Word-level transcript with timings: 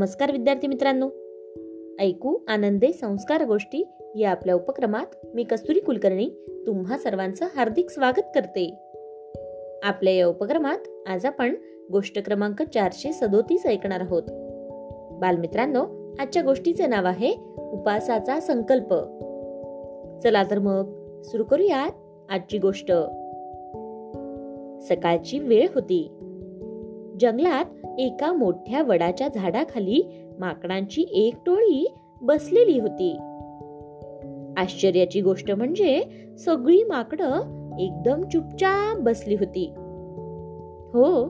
नमस्कार 0.00 0.32
विद्यार्थी 0.32 0.66
मित्रांनो. 0.66 1.08
ऐकू 2.00 2.38
आनंदे 2.48 2.92
संस्कार 2.92 3.44
गोष्टी 3.44 3.88
या 4.16 4.30
आपल्या 4.30 4.54
उपक्रमात 4.54 5.26
मी 5.34 5.44
कस्तुरी 5.44 5.80
कुलकर्णी 5.80 6.30
तुम्हा 6.66 6.98
सर्वांचं 6.98 7.46
हार्दिक 7.56 7.90
स्वागत 7.90 8.22
करते. 8.34 8.74
आपल्या 9.82 10.14
या 10.14 10.26
उपक्रमात 10.26 11.08
आज 11.08 11.26
आपण 11.26 11.54
गोष्ट 11.92 12.24
क्रमांक 12.24 12.62
चारशे 12.62 13.12
सदोतीस 13.12 13.66
ऐकणार 13.66 14.00
आहोत. 14.00 14.22
बालमित्रांनो 15.20 16.12
आजच्या 16.18 16.42
गोष्टीचे 16.42 16.86
नाव 16.86 17.06
आहे 17.06 17.34
उपासाचा 17.58 18.40
संकल्प. 18.40 18.94
चला 20.22 20.42
तर 20.50 20.58
मग 20.58 21.22
सुरू 21.22 21.44
करूयात 21.44 21.92
आजची 22.30 22.58
गोष्ट. 22.58 22.92
सकाळची 24.82 25.38
वेळ 25.38 25.68
होती. 25.74 26.10
जंगलात 27.20 27.64
एका 27.98 28.32
मोठ्या 28.32 28.82
वडाच्या 28.82 29.28
झाडाखाली 29.28 30.26
माकडांची 30.38 31.04
एक 31.12 31.34
टोळी 31.46 31.94
बसलेली 32.22 32.80
होती. 32.80 33.16
आश्चर्याची 34.56 35.20
गोष्ट 35.20 35.50
म्हणजे 35.50 36.02
सगळी 36.38 36.84
माकडं 36.84 37.40
एकदम 37.78 38.28
चुपचाप 38.28 38.98
बसली 38.98 39.34
होती. 39.34 39.72
हो 40.92 41.28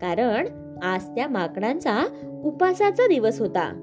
कारण 0.00 0.48
आज 0.82 1.04
त्या 1.04 1.28
माकडांचा 1.28 2.06
उपासाचा 2.44 3.06
दिवस 3.06 3.40
होता. 3.40 3.80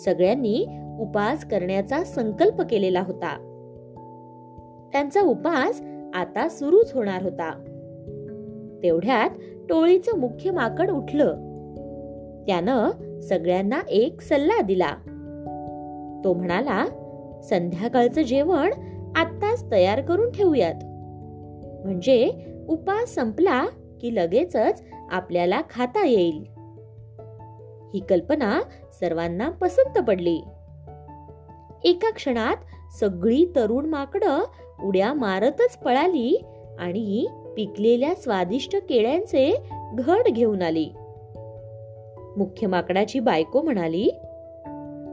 सगळ्यांनी 0.00 0.66
उपास 1.00 1.44
करण्याचा 1.44 2.04
संकल्प 2.04 2.62
केलेला 2.70 3.00
होता. 3.00 3.36
त्यांचा 4.92 5.20
उपास 5.20 5.82
आता 6.14 6.48
सुरूच 6.48 6.92
होणार 6.94 7.22
होता. 7.22 7.69
तेवढ्यात 8.82 9.30
टोळीचं 9.68 10.18
मुख्य 10.18 10.50
माकड 10.50 10.90
उठलं. 10.90 11.32
त्यानं 12.46 12.90
सगळ्यांना 13.20 13.80
एक 13.88 14.20
सल्ला 14.20 14.62
दिला. 14.62 14.90
तो 16.24 16.34
म्हणाला 16.34 16.86
संध्याकाळचं 17.44 18.22
जेवण 18.22 18.70
आत्ताच 19.16 19.70
तयार 19.70 20.00
करून 20.00 20.30
ठेवूयात. 20.30 20.74
म्हणजे 21.84 22.30
उपास 22.68 23.14
संपला 23.14 23.66
की 24.00 24.14
लगेचच 24.14 24.82
आपल्याला 25.10 25.60
खाता 25.70 26.06
येईल. 26.06 26.44
ही 27.94 28.00
कल्पना 28.00 28.60
सर्वांना 29.00 29.50
पसंत 29.50 30.04
पडली. 30.04 30.40
एका 31.84 32.10
क्षणात 32.10 32.56
सगळी 33.00 33.52
तरुण 33.56 33.86
माकडं 33.86 34.38
उड्या 34.84 35.14
मारतच 35.14 35.76
पळाली 35.76 36.44
आणि 36.78 37.26
पिकलेल्या 37.60 38.14
स्वादिष्ट 38.14 38.76
केळ्यांचे 38.76 39.54
घड 39.94 40.28
घेऊन 40.28 40.62
आली. 40.62 40.90
मुख्य 42.36 42.66
माकडाची 42.66 43.20
बायको 43.20 43.62
म्हणाली 43.62 44.08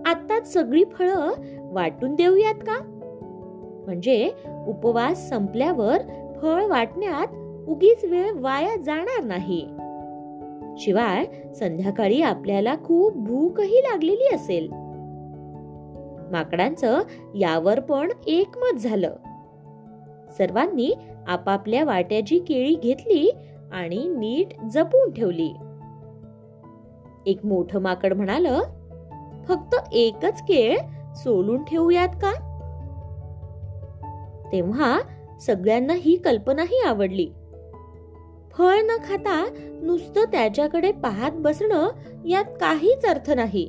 आत्ताच 0.05 0.53
सगळी 0.53 0.83
फळं 0.83 1.29
वाटून 1.57 2.15
देऊयात 2.15 2.55
का? 2.55 2.79
म्हणजे 3.85 4.31
उपवास 4.67 5.29
संपल्यावर 5.29 5.97
फळ 6.41 6.65
वाटण्यात 6.65 7.27
उगीच 7.69 8.05
वेळ 8.05 8.31
वाया 8.35 8.75
जाणार 8.75 9.23
नाही. 9.23 9.67
शिवाय 10.77 11.53
संध्याकाळी 11.53 12.21
आपल्याला 12.21 12.75
खूप 12.83 13.13
भूकही 13.15 13.77
लागलेली 13.77 14.35
असेल. 14.35 14.69
माकडांचं 16.31 16.99
यावर 17.35 17.79
पण 17.79 18.11
एकमत 18.27 18.77
झालं. 18.77 19.15
सर्वांनी 20.37 20.93
आपापल्या 21.27 21.83
वाट्याची 21.83 22.39
केळी 22.39 22.75
घेतली 22.75 23.31
आणि 23.71 24.07
नीट 24.07 24.47
जपून 24.71 25.11
ठेवली. 25.11 25.53
एक 27.25 27.45
मोठं 27.45 27.79
माकड 27.79 28.13
म्हणाल 28.13 28.47
फक्त 29.47 29.75
एकच 29.91 30.41
केळ 30.41 30.77
सोलून 31.15 31.63
ठेवूयात 31.63 32.09
का? 32.09 32.31
तेव्हा 34.51 34.99
सगळ्यांना 35.41 35.93
ही 35.93 36.15
कल्पनाही 36.15 36.81
आवडली. 36.87 37.29
फळ 38.51 38.75
न 38.75 38.97
खाता 39.03 39.45
नुसतं 39.81 40.23
त्याच्याकडे 40.23 40.91
पाहत 40.91 41.31
बसणं 41.35 41.87
यात 42.25 42.45
काहीच 42.45 43.05
अर्थ 43.05 43.31
नाही. 43.31 43.67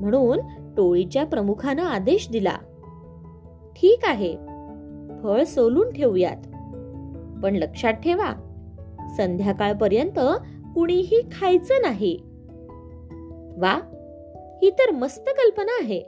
म्हणून 0.00 0.38
टोळीच्या 0.76 1.26
प्रमुखानं 1.26 1.82
आदेश 1.82 2.30
दिला 2.30 2.56
ठीक 3.76 4.00
आहे 4.04 4.49
फळ 5.22 5.44
सोलून 5.44 5.92
ठेवूयात. 5.92 6.36
पण 7.42 7.56
लक्षात 7.56 7.92
ठेवा 7.92 8.32
संध्याकाळपर्यंत 9.16 10.18
कुणीही 10.74 11.22
खायचं 11.32 11.74
नाही. 11.82 12.20
वा 13.58 13.80
ही 14.62 14.70
तर 14.70 14.90
मस्त 14.90 15.28
कल्पना 15.28 15.72
आहे. 15.80 16.02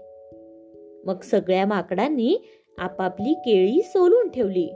मग 1.05 1.21
सगळ्या 1.23 1.67
माकडांनी 1.67 2.37
आपापली 2.79 3.35
केळी 3.35 3.83
सोलून 3.83 4.29
ठेवली. 4.29 4.69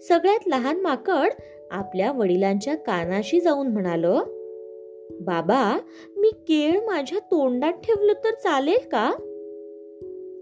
सगळ्यात 0.00 0.48
लहान 0.48 0.80
माकड 0.80 1.28
आपल्या 1.70 2.12
वडिलांच्या 2.12 2.76
कानाशी 2.76 3.40
जाऊन 3.40 3.66
म्हणाल 3.66 4.04
बाबा 5.20 5.78
मी 6.16 6.30
केळ 6.30 6.80
माझ्या 6.80 7.18
तोंडात 7.18 7.72
ठेवलं 7.72 8.12
तर 8.12 8.30
चालेल 8.30 8.88
का? 8.92 9.12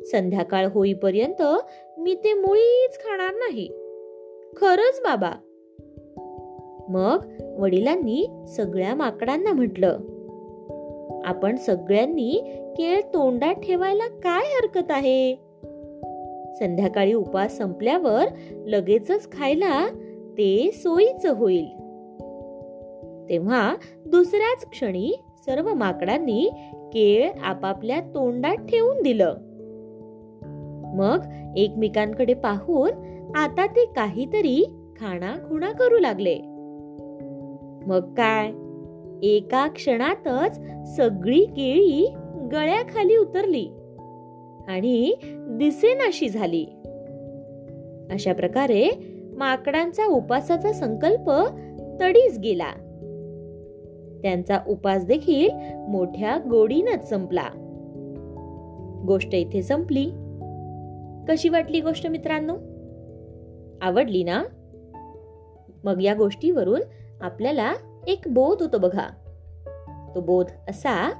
संध्याकाळ 0.02 0.66
होईपर्यंत 0.66 1.42
मी 1.98 2.14
ते 2.14 2.32
मुळीच 2.32 2.98
खाणार 2.98 3.34
नाही. 3.34 3.68
खरंच 4.56 5.00
बाबा. 5.04 5.30
मग 6.88 7.24
वडिलांनी 7.58 8.26
सगळ्या 8.48 8.94
माकडांना 8.94 9.52
म्हटलं 9.52 9.98
आपण 11.24 11.56
सगळ्यांनी 11.56 12.42
केळ 12.76 13.00
तोंडात 13.00 13.54
ठेवायला 13.54 14.08
काय 14.08 14.42
हरकत 14.44 14.90
आहे? 14.90 15.34
संध्याकाळी 16.58 17.12
उपास 17.12 17.56
संपल्यावर 17.56 18.24
लगेचच 18.66 19.32
खायला 19.32 19.88
ते 20.38 20.70
सोयीचं 20.72 21.34
होईल. 21.34 21.66
तेव्हा 23.28 23.76
दुसऱ्याच 24.06 24.70
क्षणी 24.70 25.12
सर्व 25.46 25.74
माकडांनी 25.74 26.50
केळ 26.92 27.30
आपापल्या 27.42 28.00
तोंडात 28.00 28.56
ठेवून 28.56 29.02
दिलं. 29.02 29.34
मग 30.94 31.18
एकमेकांकडे 31.56 32.34
पाहून 32.34 32.90
आता 33.34 33.66
ते 33.66 33.84
काहीतरी 33.84 34.64
खाणा 35.00 35.36
खुणा 35.48 35.72
करू 35.72 35.98
लागले. 35.98 36.38
मग 37.86 38.14
काय? 38.14 38.52
एका 39.22 39.68
क्षणातच 39.68 40.60
सगळी 40.96 41.44
केळी 41.44 42.14
गळ्याखाली 42.52 43.16
उतरली 43.16 43.68
आणि 44.68 45.14
दिसेनाशी 45.50 46.28
झाली. 46.28 46.64
अशा 48.10 48.32
प्रकारे 48.32 48.90
माकडांचा 49.36 50.06
उपासाचा 50.06 50.72
संकल्प 50.72 51.30
तडीच 52.00 52.38
गेला. 52.38 52.70
त्यांचा 54.22 54.58
उपास 54.68 55.04
देखील 55.04 55.50
मोठ्या 55.88 56.36
गोडीनच 56.50 57.08
संपला. 57.08 57.48
गोष्ट 59.06 59.34
इथे 59.34 59.62
संपली. 59.62 60.06
कशी 61.28 61.48
वाटली 61.48 61.80
गोष्ट 61.80 62.06
मित्रांनो? 62.06 62.56
आवडली 63.82 64.22
ना? 64.22 64.42
मग 65.84 66.02
या 66.02 66.14
गोष्टीवरून 66.14 66.80
आपल्याला 67.20 67.72
एक 68.06 68.20
बोध 68.26 68.62
होतो 68.62 68.78
बघा. 68.78 69.08
तो 70.14 70.20
बोध 70.20 70.46
असा 70.68 71.10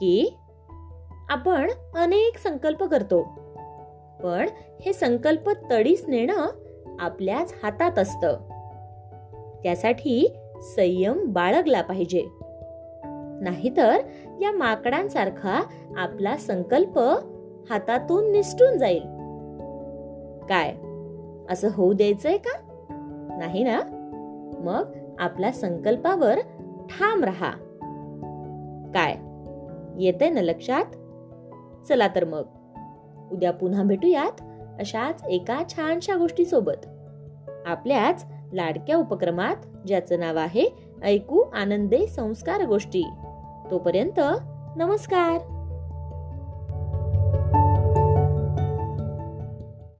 की 0.00 0.36
आपण 1.28 1.70
अनेक 1.96 2.38
संकल्प 2.38 2.84
करतो. 2.84 3.22
पण 4.22 4.48
हे 4.80 4.92
संकल्प 4.92 5.50
तडीस 5.70 6.04
नेणं 6.08 6.46
आपल्याच 7.00 7.54
हातात 7.62 7.98
असतं. 7.98 8.36
त्यासाठी 9.62 10.36
संयम 10.60 11.32
बाळगला 11.32 11.82
पाहिजे. 11.82 12.26
नाहीतर 13.40 13.96
या 14.40 14.52
माकडांसारखा 14.52 15.62
आपला 15.96 16.36
संकल्प 16.36 16.98
हातातून 17.70 18.32
निसटून 18.32 18.78
जाईल. 18.78 19.13
काय? 20.48 20.74
असं 21.50 21.68
होऊ 21.74 21.92
द्यायचंय 21.92 22.36
का? 22.36 22.58
नाही 23.38 23.64
ना? 23.64 23.80
मग 24.58 24.92
आपल्या 25.18 25.52
संकल्पावर 25.52 26.38
ठाम 26.90 27.24
राहा. 27.24 27.50
काय? 28.94 29.16
येते 30.04 30.30
ना 30.30 30.40
लक्षात? 30.40 30.84
चला 31.88 32.08
तर 32.08 32.24
मग. 32.24 32.42
उद्या 33.32 33.52
पुन्हा 33.52 33.82
भेटूयात 33.82 34.40
अशाच 34.78 35.22
एका 35.28 35.62
छानशा 35.68 36.16
गोष्टी 36.16 36.44
सोबत 36.44 36.86
आपल्याच 37.66 38.24
लाडक्या 38.52 38.96
उपक्रमात 38.96 39.56
ज्याचं 39.86 40.20
नाव 40.20 40.36
आहे 40.36 40.68
ऐकू 41.02 41.40
आनंदे 41.40 42.06
संस्कार 42.06 42.64
गोष्टी. 42.64 43.04
तोपर्यंत 43.70 44.20
नमस्कार! 44.76 45.53